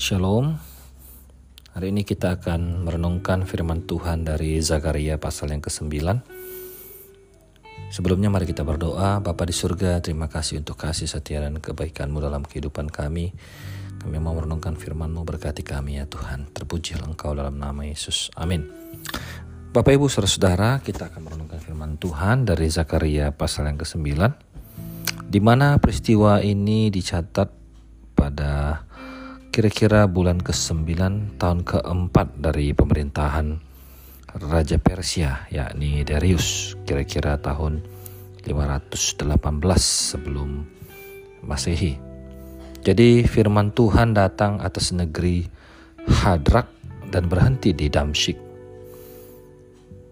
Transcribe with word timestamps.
Shalom. 0.00 0.56
Hari 1.76 1.92
ini 1.92 2.08
kita 2.08 2.40
akan 2.40 2.88
merenungkan 2.88 3.44
firman 3.44 3.84
Tuhan 3.84 4.24
dari 4.24 4.56
Zakaria 4.64 5.20
pasal 5.20 5.52
yang 5.52 5.60
ke-9. 5.60 5.92
Sebelumnya 7.92 8.32
mari 8.32 8.48
kita 8.48 8.64
berdoa. 8.64 9.20
Bapa 9.20 9.44
di 9.44 9.52
surga, 9.52 10.00
terima 10.00 10.32
kasih 10.32 10.64
untuk 10.64 10.80
kasih 10.80 11.04
setia 11.04 11.44
dan 11.44 11.60
kebaikan-Mu 11.60 12.16
dalam 12.16 12.48
kehidupan 12.48 12.88
kami. 12.88 13.36
Kami 14.00 14.16
mau 14.16 14.32
merenungkan 14.32 14.72
firman-Mu 14.72 15.20
berkati 15.20 15.60
kami 15.60 16.00
ya 16.00 16.08
Tuhan. 16.08 16.48
Terpujilah 16.48 17.04
Engkau 17.04 17.36
dalam 17.36 17.60
nama 17.60 17.84
Yesus. 17.84 18.32
Amin. 18.40 18.72
Bapak 19.68 20.00
Ibu 20.00 20.08
Saudara-saudara, 20.08 20.80
kita 20.80 21.12
akan 21.12 21.28
merenungkan 21.28 21.60
firman 21.60 22.00
Tuhan 22.00 22.48
dari 22.48 22.72
Zakaria 22.72 23.36
pasal 23.36 23.68
yang 23.68 23.76
ke-9 23.76 24.16
di 25.28 25.40
mana 25.44 25.76
peristiwa 25.76 26.40
ini 26.40 26.88
dicatat 26.88 27.60
pada 28.16 28.84
kira-kira 29.50 30.06
bulan 30.06 30.38
ke-9 30.38 30.94
tahun 31.34 31.66
ke-4 31.66 32.16
dari 32.38 32.70
pemerintahan 32.70 33.58
Raja 34.46 34.78
Persia 34.78 35.50
yakni 35.50 36.06
Darius 36.06 36.78
kira-kira 36.86 37.34
tahun 37.34 37.82
518 38.46 39.26
sebelum 40.14 40.62
Masehi. 41.42 41.98
Jadi 42.86 43.26
firman 43.26 43.74
Tuhan 43.74 44.14
datang 44.14 44.62
atas 44.62 44.94
negeri 44.94 45.42
Hadrak 46.06 46.70
dan 47.10 47.26
berhenti 47.26 47.74
di 47.74 47.90
Damsyik. 47.90 48.38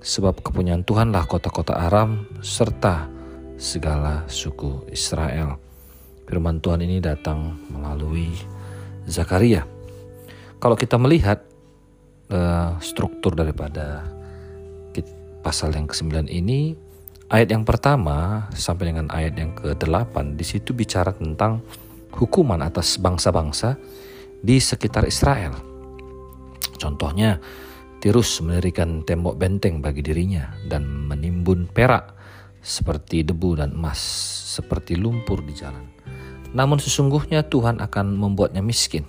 Sebab 0.03 0.43
kepunyaan 0.43 0.83
Tuhanlah 0.83 1.31
kota-kota 1.31 1.79
Aram 1.79 2.27
serta 2.43 3.07
segala 3.55 4.27
suku 4.27 4.91
Israel. 4.91 5.63
Firman 6.27 6.59
Tuhan 6.59 6.83
ini 6.83 6.99
datang 6.99 7.55
melalui 7.71 8.58
Zakaria. 9.09 9.65
Kalau 10.61 10.77
kita 10.77 11.01
melihat 11.01 11.43
uh, 12.31 12.77
struktur 12.79 13.33
daripada 13.33 14.05
pasal 15.39 15.73
yang 15.73 15.89
ke-9 15.89 16.29
ini, 16.29 16.77
ayat 17.33 17.49
yang 17.55 17.65
pertama 17.65 18.51
sampai 18.53 18.93
dengan 18.93 19.09
ayat 19.09 19.35
yang 19.39 19.57
ke-8 19.57 20.37
di 20.37 20.45
situ 20.45 20.77
bicara 20.77 21.15
tentang 21.15 21.65
hukuman 22.13 22.61
atas 22.61 23.01
bangsa-bangsa 23.01 23.79
di 24.45 24.61
sekitar 24.61 25.09
Israel. 25.09 25.57
Contohnya, 26.77 27.41
Tirus 27.99 28.39
mendirikan 28.47 29.03
tembok 29.03 29.35
benteng 29.35 29.83
bagi 29.83 30.07
dirinya 30.07 30.55
dan 30.71 30.87
menimbun 30.87 31.67
perak 31.67 32.15
seperti 32.63 33.27
debu 33.27 33.59
dan 33.59 33.75
emas, 33.75 33.99
seperti 34.55 34.95
lumpur 34.95 35.43
di 35.43 35.51
jalan. 35.51 35.98
Namun 36.57 36.81
sesungguhnya 36.81 37.45
Tuhan 37.45 37.81
akan 37.85 38.17
membuatnya 38.17 38.65
miskin 38.65 39.05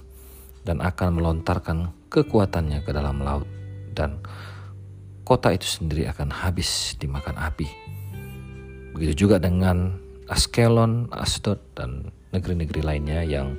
dan 0.68 0.84
akan 0.84 1.16
melontarkan 1.16 1.96
kekuatannya 2.12 2.84
ke 2.84 2.92
dalam 2.92 3.24
laut 3.24 3.48
dan 3.96 4.20
kota 5.24 5.54
itu 5.54 5.66
sendiri 5.66 6.10
akan 6.10 6.34
habis 6.34 6.98
dimakan 6.98 7.38
api. 7.38 7.70
Begitu 8.98 9.26
juga 9.26 9.38
dengan 9.38 9.96
Askelon, 10.30 11.10
Asdod 11.14 11.62
dan 11.78 12.10
negeri-negeri 12.34 12.82
lainnya 12.82 13.22
yang 13.26 13.58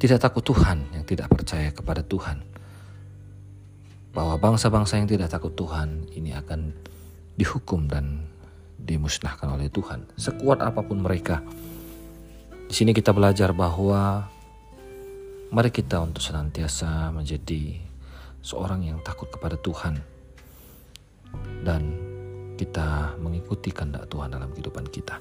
tidak 0.00 0.24
takut 0.24 0.40
Tuhan, 0.40 0.84
yang 0.96 1.04
tidak 1.04 1.28
percaya 1.28 1.68
kepada 1.68 2.00
Tuhan. 2.00 2.40
Bahwa 4.16 4.40
bangsa-bangsa 4.40 4.96
yang 4.96 5.08
tidak 5.08 5.28
takut 5.28 5.52
Tuhan 5.52 6.08
ini 6.16 6.32
akan 6.32 6.72
dihukum 7.36 7.88
dan 7.88 8.24
dimusnahkan 8.80 9.48
oleh 9.52 9.68
Tuhan. 9.68 10.08
Sekuat 10.16 10.64
apa 10.64 10.80
pun 10.80 11.04
mereka, 11.04 11.44
di 12.70 12.74
sini 12.78 12.94
kita 12.94 13.10
belajar 13.10 13.50
bahwa 13.50 14.30
mari 15.50 15.74
kita 15.74 15.98
untuk 16.06 16.22
senantiasa 16.22 17.10
menjadi 17.10 17.82
seorang 18.46 18.86
yang 18.86 19.02
takut 19.02 19.26
kepada 19.26 19.58
Tuhan 19.58 19.98
dan 21.66 21.82
kita 22.54 23.18
mengikuti 23.18 23.74
kehendak 23.74 24.06
Tuhan 24.06 24.30
dalam 24.30 24.54
kehidupan 24.54 24.86
kita. 24.86 25.18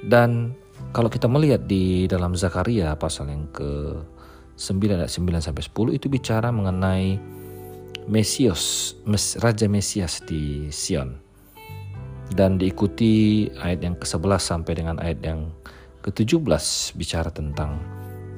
Dan 0.00 0.56
kalau 0.96 1.12
kita 1.12 1.28
melihat 1.28 1.68
di 1.68 2.08
dalam 2.08 2.32
Zakaria 2.32 2.96
pasal 2.96 3.28
yang 3.28 3.44
ke 3.52 4.00
9 4.56 5.04
ayat 5.04 5.12
9 5.12 5.36
sampai 5.44 5.60
10 5.60 5.92
itu 6.00 6.08
bicara 6.08 6.48
mengenai 6.48 7.20
Mesias, 8.08 8.96
Raja 9.44 9.68
Mesias 9.68 10.24
di 10.24 10.72
Sion. 10.72 11.20
Dan 12.32 12.56
diikuti 12.56 13.44
ayat 13.60 13.84
yang 13.84 13.94
ke-11 14.00 14.40
sampai 14.40 14.72
dengan 14.72 14.96
ayat 15.04 15.20
yang 15.20 15.52
ke-17 16.06 16.94
bicara 16.94 17.34
tentang 17.34 17.82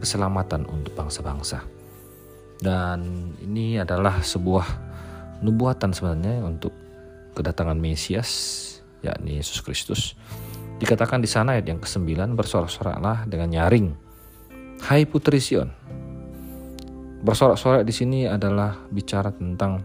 keselamatan 0.00 0.64
untuk 0.64 0.96
bangsa-bangsa. 0.96 1.60
Dan 2.58 3.30
ini 3.44 3.76
adalah 3.76 4.24
sebuah 4.24 4.66
nubuatan 5.44 5.92
sebenarnya 5.92 6.42
untuk 6.48 6.72
kedatangan 7.36 7.76
Mesias, 7.76 8.30
yakni 9.04 9.36
Yesus 9.38 9.60
Kristus. 9.60 10.16
Dikatakan 10.80 11.20
di 11.20 11.28
sana 11.28 11.54
ayat 11.54 11.68
yang 11.68 11.78
ke-9 11.78 12.08
bersorak-soraklah 12.34 13.28
dengan 13.28 13.52
nyaring. 13.52 13.86
Hai 14.88 15.04
putri 15.04 15.38
Sion. 15.38 15.68
Bersorak-sorak 17.20 17.82
di 17.84 17.92
sini 17.92 18.24
adalah 18.24 18.78
bicara 18.88 19.34
tentang 19.34 19.82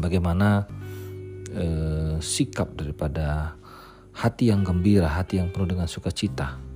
bagaimana 0.00 0.64
eh, 1.52 2.16
sikap 2.18 2.74
daripada 2.74 3.54
hati 4.16 4.48
yang 4.48 4.64
gembira, 4.64 5.08
hati 5.08 5.36
yang 5.36 5.52
penuh 5.52 5.68
dengan 5.68 5.84
sukacita 5.84 6.69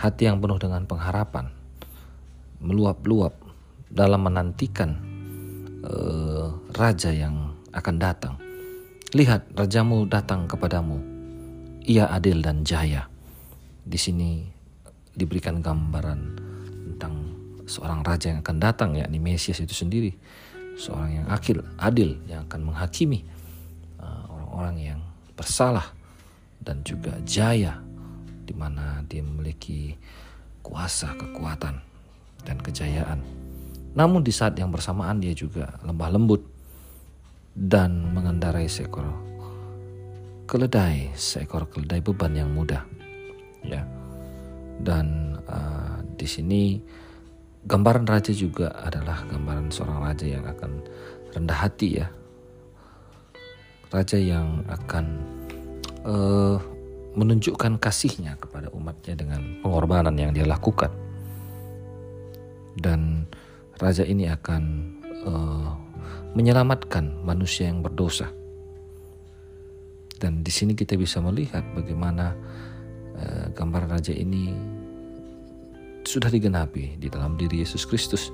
hati 0.00 0.24
yang 0.24 0.40
penuh 0.40 0.56
dengan 0.56 0.88
pengharapan, 0.88 1.52
meluap-luap 2.64 3.36
dalam 3.92 4.24
menantikan 4.24 4.96
uh, 5.84 6.56
raja 6.72 7.12
yang 7.12 7.52
akan 7.76 7.96
datang. 8.00 8.34
Lihat, 9.12 9.52
rajamu 9.52 10.08
datang 10.08 10.48
kepadamu. 10.48 10.96
Ia 11.84 12.08
adil 12.08 12.40
dan 12.40 12.64
jaya. 12.64 13.12
Di 13.84 14.00
sini 14.00 14.48
diberikan 15.12 15.60
gambaran 15.60 16.20
tentang 16.88 17.14
seorang 17.68 18.00
raja 18.00 18.32
yang 18.32 18.40
akan 18.40 18.56
datang, 18.56 18.90
yakni 18.96 19.20
Mesias 19.20 19.60
itu 19.60 19.76
sendiri. 19.76 20.16
Seorang 20.80 21.10
yang 21.12 21.26
akil, 21.28 21.60
adil, 21.76 22.16
yang 22.24 22.48
akan 22.48 22.72
menghakimi 22.72 23.20
eh, 24.00 24.22
orang-orang 24.30 24.76
yang 24.80 25.00
bersalah 25.34 25.92
dan 26.62 26.80
juga 26.86 27.18
jaya 27.26 27.82
di 28.50 28.54
mana 28.58 29.06
dia 29.06 29.22
memiliki 29.22 29.94
kuasa, 30.66 31.14
kekuatan, 31.14 31.78
dan 32.42 32.58
kejayaan. 32.58 33.22
Namun 33.94 34.26
di 34.26 34.34
saat 34.34 34.58
yang 34.58 34.74
bersamaan 34.74 35.22
dia 35.22 35.30
juga 35.38 35.78
lembah 35.86 36.10
lembut 36.10 36.42
dan 37.54 38.10
mengendarai 38.10 38.66
seekor 38.66 39.06
keledai, 40.50 41.14
seekor 41.14 41.70
keledai 41.70 42.02
beban 42.02 42.34
yang 42.34 42.50
mudah. 42.50 42.82
Ya. 43.62 43.86
Dan 44.82 45.38
uh, 45.46 46.02
di 46.18 46.26
sini 46.26 46.82
gambaran 47.70 48.02
raja 48.02 48.34
juga 48.34 48.74
adalah 48.82 49.22
gambaran 49.30 49.70
seorang 49.70 50.10
raja 50.10 50.26
yang 50.26 50.42
akan 50.42 50.82
rendah 51.30 51.58
hati 51.58 52.02
ya. 52.02 52.10
Raja 53.94 54.18
yang 54.18 54.66
akan 54.66 55.06
uh, 56.02 56.58
menunjukkan 57.14 57.82
kasihnya 57.82 58.38
kepada 58.38 58.70
umatnya 58.70 59.18
dengan 59.18 59.62
pengorbanan 59.62 60.14
yang 60.14 60.30
dia 60.30 60.46
lakukan. 60.46 60.90
Dan 62.78 63.26
raja 63.82 64.06
ini 64.06 64.30
akan 64.30 64.62
uh, 65.26 65.68
menyelamatkan 66.38 67.26
manusia 67.26 67.66
yang 67.66 67.82
berdosa. 67.82 68.30
Dan 70.20 70.44
di 70.44 70.52
sini 70.52 70.76
kita 70.76 70.94
bisa 70.94 71.18
melihat 71.18 71.64
bagaimana 71.74 72.36
uh, 73.18 73.46
gambar 73.50 73.98
raja 73.98 74.14
ini 74.14 74.54
sudah 76.06 76.30
digenapi 76.30 76.96
di 76.96 77.08
dalam 77.10 77.36
diri 77.36 77.60
Yesus 77.60 77.84
Kristus 77.84 78.32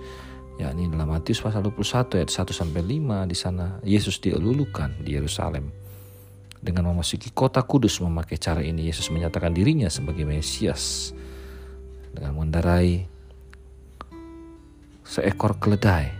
yakni 0.57 0.89
dalam 0.89 1.13
Matius 1.13 1.45
pasal 1.45 1.61
21 1.69 2.17
ayat 2.17 2.31
1 2.33 2.49
sampai 2.49 2.81
5 2.81 3.29
di 3.29 3.37
sana 3.37 3.77
Yesus 3.85 4.17
dielulukan 4.25 5.05
di 5.05 5.13
Yerusalem 5.13 5.69
dengan 6.61 6.89
memasuki 6.93 7.31
kota 7.33 7.61
kudus 7.63 8.01
memakai 8.01 8.41
cara 8.41 8.65
ini 8.65 8.89
Yesus 8.89 9.13
menyatakan 9.13 9.53
dirinya 9.53 9.93
sebagai 9.93 10.25
Mesias 10.25 11.13
dengan 12.17 12.37
mengendarai 12.37 13.07
seekor 15.07 15.61
keledai. 15.61 16.13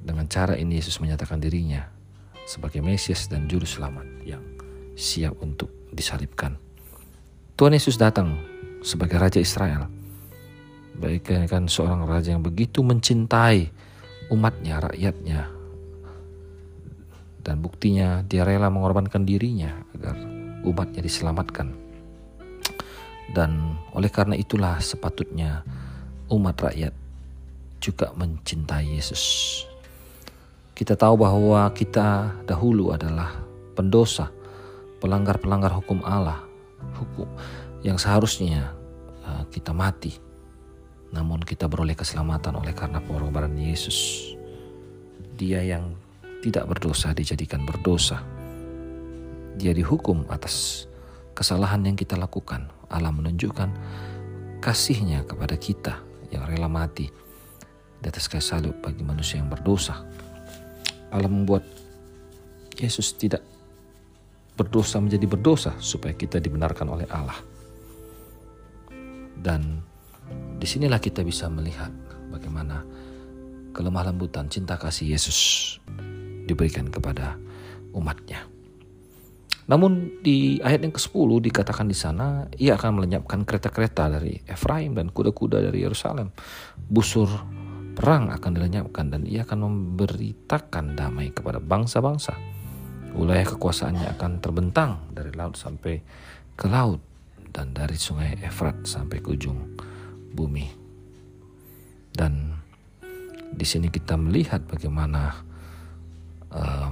Dengan 0.00 0.24
cara 0.24 0.56
ini 0.56 0.80
Yesus 0.80 1.04
menyatakan 1.04 1.36
dirinya 1.36 1.84
sebagai 2.48 2.80
Mesias 2.80 3.28
dan 3.28 3.44
juru 3.44 3.68
selamat 3.68 4.24
yang 4.24 4.40
siap 4.96 5.36
untuk 5.44 5.68
disalibkan. 5.92 6.56
Tuhan 7.60 7.76
Yesus 7.76 8.00
datang 8.00 8.40
sebagai 8.80 9.20
Raja 9.20 9.36
Israel. 9.42 9.90
Baikkan 10.98 11.70
seorang 11.70 12.08
raja 12.10 12.34
yang 12.34 12.42
begitu 12.42 12.82
mencintai 12.82 13.70
umatnya, 14.34 14.82
rakyatnya, 14.82 15.57
dan 17.48 17.64
buktinya 17.64 18.20
dia 18.28 18.44
rela 18.44 18.68
mengorbankan 18.68 19.24
dirinya 19.24 19.72
agar 19.96 20.20
umatnya 20.68 21.00
diselamatkan. 21.00 21.72
Dan 23.32 23.80
oleh 23.96 24.12
karena 24.12 24.36
itulah 24.36 24.76
sepatutnya 24.84 25.64
umat 26.28 26.60
rakyat 26.60 26.92
juga 27.80 28.12
mencintai 28.12 29.00
Yesus. 29.00 29.64
Kita 30.76 30.92
tahu 30.92 31.24
bahwa 31.24 31.64
kita 31.72 32.36
dahulu 32.44 32.92
adalah 32.92 33.40
pendosa, 33.72 34.28
pelanggar-pelanggar 35.00 35.72
hukum 35.72 36.04
Allah, 36.04 36.44
hukum 37.00 37.32
yang 37.80 37.96
seharusnya 37.96 38.76
uh, 39.24 39.48
kita 39.48 39.72
mati. 39.72 40.20
Namun 41.16 41.40
kita 41.40 41.64
beroleh 41.64 41.96
keselamatan 41.96 42.60
oleh 42.60 42.76
karena 42.76 43.00
pengorbanan 43.00 43.56
Yesus. 43.56 44.28
Dia 45.40 45.64
yang 45.64 45.96
tidak 46.42 46.70
berdosa 46.70 47.10
dijadikan 47.14 47.66
berdosa. 47.66 48.22
Dia 49.58 49.74
dihukum 49.74 50.26
atas 50.30 50.86
kesalahan 51.34 51.82
yang 51.82 51.98
kita 51.98 52.14
lakukan. 52.14 52.70
Allah 52.88 53.10
menunjukkan 53.10 53.70
kasihnya 54.62 55.26
kepada 55.26 55.58
kita 55.58 55.98
yang 56.30 56.46
rela 56.46 56.70
mati 56.70 57.10
di 57.98 58.06
atas 58.06 58.30
kayu 58.30 58.42
salib 58.42 58.74
bagi 58.78 59.02
manusia 59.02 59.42
yang 59.42 59.50
berdosa. 59.50 60.06
Allah 61.10 61.30
membuat 61.30 61.66
Yesus 62.78 63.18
tidak 63.18 63.42
berdosa 64.54 65.02
menjadi 65.02 65.26
berdosa 65.26 65.74
supaya 65.82 66.14
kita 66.14 66.38
dibenarkan 66.38 66.86
oleh 66.86 67.06
Allah. 67.10 67.38
Dan 69.38 69.82
di 70.58 70.66
sinilah 70.66 70.98
kita 70.98 71.22
bisa 71.22 71.46
melihat 71.50 71.90
bagaimana 72.30 72.82
kelemah 73.74 74.10
lembutan 74.10 74.50
cinta 74.50 74.74
kasih 74.74 75.14
Yesus 75.14 75.78
diberikan 76.48 76.88
kepada 76.88 77.36
umatnya. 77.92 78.48
Namun 79.68 80.24
di 80.24 80.56
ayat 80.64 80.80
yang 80.80 80.96
ke-10 80.96 81.28
dikatakan 81.52 81.84
di 81.84 81.92
sana 81.92 82.48
ia 82.56 82.80
akan 82.80 82.98
melenyapkan 83.04 83.44
kereta-kereta 83.44 84.08
dari 84.08 84.40
Efraim 84.48 84.96
dan 84.96 85.12
kuda-kuda 85.12 85.60
dari 85.60 85.84
Yerusalem. 85.84 86.32
Busur 86.88 87.28
perang 87.92 88.32
akan 88.32 88.50
dilenyapkan 88.56 89.12
dan 89.12 89.28
ia 89.28 89.44
akan 89.44 89.68
memberitakan 89.68 90.96
damai 90.96 91.36
kepada 91.36 91.60
bangsa-bangsa. 91.60 92.32
Wilayah 93.12 93.44
kekuasaannya 93.44 94.08
akan 94.16 94.32
terbentang 94.40 95.12
dari 95.12 95.36
laut 95.36 95.60
sampai 95.60 96.00
ke 96.56 96.64
laut 96.64 97.04
dan 97.52 97.76
dari 97.76 98.00
sungai 98.00 98.40
Efrat 98.40 98.88
sampai 98.88 99.20
ke 99.20 99.36
ujung 99.36 99.76
bumi. 100.32 100.64
Dan 102.08 102.56
di 103.52 103.66
sini 103.68 103.92
kita 103.92 104.16
melihat 104.16 104.64
bagaimana 104.64 105.47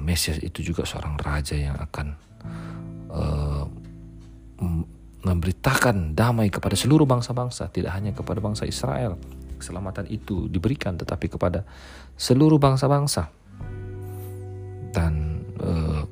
Mesias 0.06 0.38
itu 0.38 0.62
juga 0.62 0.86
seorang 0.86 1.18
raja 1.18 1.58
yang 1.58 1.74
akan 1.74 2.06
uh, 3.10 3.66
memberitakan 5.26 6.14
damai 6.14 6.46
kepada 6.46 6.78
seluruh 6.78 7.02
bangsa-bangsa, 7.02 7.66
tidak 7.74 7.90
hanya 7.98 8.14
kepada 8.14 8.38
bangsa 8.38 8.62
Israel. 8.70 9.18
Keselamatan 9.58 10.06
itu 10.06 10.46
diberikan 10.46 10.94
tetapi 10.94 11.26
kepada 11.26 11.66
seluruh 12.14 12.62
bangsa-bangsa. 12.62 13.26
Dan 14.94 15.42
uh, 15.58 16.06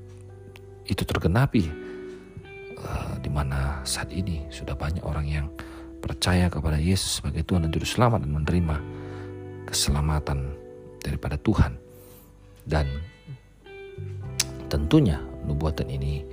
itu 0.90 1.06
tergenapi 1.06 1.70
uh, 2.82 3.14
di 3.23 3.31
mana 3.31 3.81
saat 3.87 4.11
ini 4.11 4.50
sudah 4.50 4.75
banyak 4.75 5.06
orang 5.06 5.26
yang 5.31 5.47
percaya 6.02 6.50
kepada 6.50 6.76
Yesus 6.76 7.23
sebagai 7.23 7.47
Tuhan 7.47 7.64
dan 7.64 7.70
Juru 7.70 7.87
Selamat 7.87 8.26
dan 8.26 8.35
menerima 8.35 8.76
keselamatan 9.70 10.52
daripada 11.00 11.38
Tuhan. 11.38 11.79
Dan 12.64 13.13
tentunya 14.69 15.20
nubuatan 15.44 15.87
ini 15.87 16.25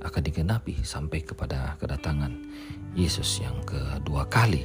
akan 0.00 0.22
digenapi 0.24 0.80
sampai 0.80 1.20
kepada 1.20 1.76
kedatangan 1.76 2.32
Yesus 2.96 3.44
yang 3.44 3.60
kedua 3.64 4.26
kali. 4.28 4.64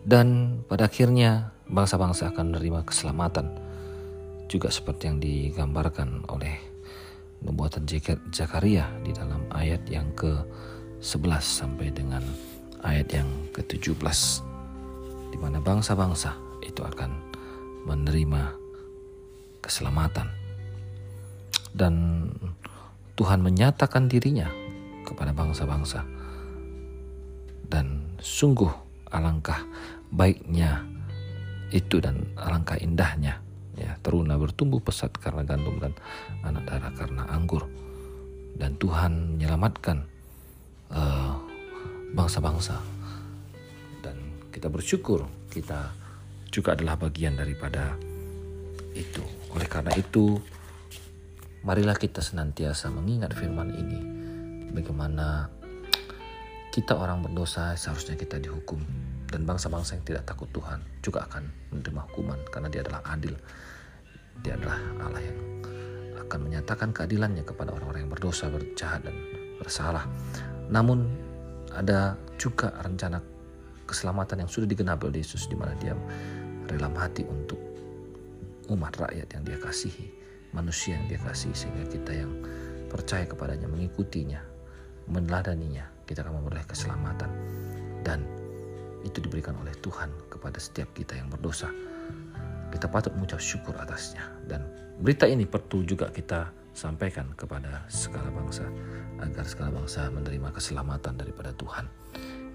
Dan 0.00 0.58
pada 0.66 0.88
akhirnya 0.88 1.52
bangsa-bangsa 1.68 2.34
akan 2.34 2.56
menerima 2.56 2.82
keselamatan. 2.88 3.46
Juga 4.50 4.72
seperti 4.72 5.06
yang 5.06 5.18
digambarkan 5.22 6.26
oleh 6.26 6.58
nubuatan 7.46 7.86
Zakaria 8.34 8.90
di 9.06 9.14
dalam 9.14 9.46
ayat 9.54 9.86
yang 9.86 10.10
ke-11 10.18 11.44
sampai 11.44 11.94
dengan 11.94 12.24
ayat 12.82 13.06
yang 13.14 13.28
ke-17. 13.54 14.18
Di 15.30 15.38
mana 15.38 15.62
bangsa-bangsa 15.62 16.34
itu 16.66 16.82
akan 16.82 17.14
menerima 17.86 18.58
keselamatan. 19.62 20.39
Dan 21.70 22.26
Tuhan 23.14 23.44
menyatakan 23.44 24.08
dirinya 24.10 24.48
kepada 25.06 25.34
bangsa-bangsa. 25.34 26.04
Dan 27.70 28.18
sungguh 28.18 28.70
alangkah 29.10 29.62
baiknya 30.10 30.82
itu 31.70 32.02
dan 32.02 32.26
alangkah 32.34 32.74
indahnya 32.74 33.38
ya 33.78 33.94
teruna 34.02 34.34
bertumbuh 34.34 34.82
pesat 34.82 35.14
karena 35.14 35.46
gandum 35.46 35.78
dan 35.78 35.94
anak 36.42 36.66
darah 36.66 36.92
karena 36.92 37.22
anggur. 37.30 37.64
Dan 38.58 38.76
Tuhan 38.76 39.38
menyelamatkan 39.38 40.04
bangsa 40.90 42.42
bangsa-bangsa. 42.42 42.76
Dan 44.02 44.16
kita 44.50 44.66
bersyukur 44.68 45.24
kita 45.48 45.94
juga 46.50 46.74
adalah 46.74 46.98
bagian 46.98 47.38
daripada 47.38 47.94
itu. 48.92 49.22
Oleh 49.54 49.70
karena 49.70 49.94
itu 49.94 50.36
marilah 51.60 51.92
kita 51.92 52.24
senantiasa 52.24 52.88
mengingat 52.88 53.36
firman 53.36 53.68
ini. 53.76 54.00
Bagaimana 54.72 55.50
kita 56.72 56.96
orang 56.96 57.20
berdosa 57.20 57.74
seharusnya 57.76 58.16
kita 58.16 58.40
dihukum 58.40 58.80
dan 59.28 59.44
bangsa-bangsa 59.44 59.98
yang 59.98 60.04
tidak 60.06 60.24
takut 60.24 60.48
Tuhan 60.54 60.80
juga 61.04 61.26
akan 61.28 61.44
menerima 61.74 62.00
hukuman 62.10 62.38
karena 62.48 62.68
dia 62.72 62.80
adalah 62.86 63.02
adil. 63.12 63.34
Dia 64.40 64.56
adalah 64.56 64.78
Allah 65.04 65.20
yang 65.20 65.38
akan 66.24 66.38
menyatakan 66.48 66.88
keadilannya 66.96 67.44
kepada 67.44 67.74
orang-orang 67.76 68.08
yang 68.08 68.12
berdosa, 68.14 68.48
berjahat 68.48 69.04
dan 69.04 69.16
bersalah. 69.60 70.06
Namun 70.70 71.04
ada 71.76 72.16
juga 72.40 72.72
rencana 72.80 73.20
keselamatan 73.84 74.46
yang 74.46 74.50
sudah 74.50 74.70
digenapi 74.70 75.10
oleh 75.10 75.20
Yesus 75.20 75.50
di 75.50 75.58
mana 75.58 75.74
dia 75.76 75.92
rela 76.70 76.88
mati 76.88 77.26
untuk 77.26 77.58
umat 78.70 78.94
rakyat 79.02 79.26
yang 79.34 79.42
dia 79.42 79.58
kasihi 79.58 80.19
manusia 80.56 80.98
yang 80.98 81.06
dia 81.06 81.20
kasih 81.22 81.54
sehingga 81.54 81.86
kita 81.90 82.12
yang 82.14 82.32
percaya 82.90 83.26
kepadanya 83.26 83.70
mengikutinya 83.70 84.42
meneladaninya 85.10 85.84
kita 86.06 86.22
akan 86.22 86.42
memperoleh 86.42 86.66
keselamatan. 86.66 87.30
Dan 88.06 88.24
itu 89.02 89.18
diberikan 89.20 89.58
oleh 89.60 89.74
Tuhan 89.82 90.08
kepada 90.30 90.56
setiap 90.62 90.90
kita 90.94 91.18
yang 91.18 91.28
berdosa. 91.28 91.68
Kita 92.70 92.86
patut 92.86 93.10
mengucap 93.18 93.42
syukur 93.42 93.74
atasnya. 93.76 94.22
Dan 94.46 94.62
berita 95.02 95.26
ini 95.26 95.44
perlu 95.44 95.82
juga 95.82 96.08
kita 96.08 96.54
sampaikan 96.70 97.34
kepada 97.34 97.82
segala 97.90 98.30
bangsa 98.30 98.62
agar 99.18 99.44
segala 99.44 99.74
bangsa 99.74 100.06
menerima 100.14 100.54
keselamatan 100.54 101.18
daripada 101.18 101.50
Tuhan. 101.58 101.90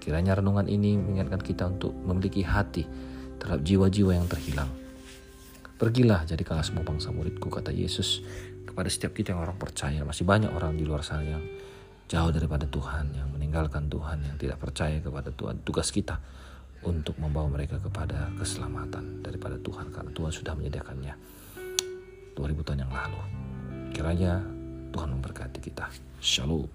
Kiranya 0.00 0.40
renungan 0.40 0.66
ini 0.66 0.96
mengingatkan 0.96 1.42
kita 1.44 1.68
untuk 1.68 1.92
memiliki 1.92 2.40
hati 2.40 2.88
terhadap 3.36 3.62
jiwa-jiwa 3.62 4.16
yang 4.16 4.26
terhilang 4.26 4.70
Pergilah 5.76 6.24
jadikanlah 6.24 6.64
semua 6.64 6.88
bangsa 6.88 7.12
muridku 7.12 7.52
kata 7.52 7.68
Yesus 7.68 8.24
kepada 8.64 8.88
setiap 8.88 9.12
kita 9.12 9.36
yang 9.36 9.44
orang 9.44 9.60
percaya. 9.60 10.00
Masih 10.08 10.24
banyak 10.24 10.48
orang 10.48 10.72
di 10.72 10.88
luar 10.88 11.04
sana 11.04 11.20
yang 11.20 11.44
jauh 12.08 12.32
daripada 12.32 12.64
Tuhan, 12.64 13.12
yang 13.12 13.28
meninggalkan 13.28 13.92
Tuhan, 13.92 14.24
yang 14.24 14.40
tidak 14.40 14.56
percaya 14.56 14.96
kepada 15.04 15.28
Tuhan. 15.36 15.60
Tugas 15.68 15.92
kita 15.92 16.16
untuk 16.80 17.20
membawa 17.20 17.52
mereka 17.52 17.76
kepada 17.76 18.32
keselamatan 18.40 19.20
daripada 19.20 19.60
Tuhan 19.60 19.92
karena 19.92 20.10
Tuhan 20.16 20.32
sudah 20.32 20.56
menyediakannya 20.56 21.14
2000 22.32 22.66
tahun 22.66 22.80
yang 22.88 22.92
lalu. 22.96 23.20
Kiranya 23.92 24.40
Tuhan 24.96 25.12
memberkati 25.12 25.60
kita. 25.60 25.92
Shalom. 26.24 26.72